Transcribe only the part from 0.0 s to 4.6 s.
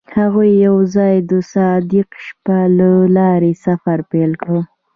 هغوی یوځای د صادق شپه له لارې سفر پیل کړ.